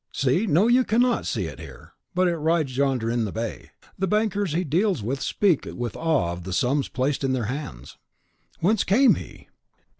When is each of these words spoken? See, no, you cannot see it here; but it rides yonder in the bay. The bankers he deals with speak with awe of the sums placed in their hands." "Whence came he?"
See, 0.11 0.47
no, 0.47 0.65
you 0.67 0.83
cannot 0.83 1.27
see 1.27 1.45
it 1.45 1.59
here; 1.59 1.93
but 2.15 2.27
it 2.27 2.35
rides 2.37 2.75
yonder 2.75 3.07
in 3.11 3.23
the 3.23 3.31
bay. 3.31 3.69
The 3.99 4.07
bankers 4.07 4.53
he 4.53 4.63
deals 4.63 5.03
with 5.03 5.21
speak 5.21 5.63
with 5.65 5.95
awe 5.95 6.31
of 6.31 6.41
the 6.43 6.53
sums 6.53 6.89
placed 6.89 7.23
in 7.23 7.33
their 7.33 7.45
hands." 7.53 7.99
"Whence 8.61 8.83
came 8.83 9.13
he?" 9.13 9.47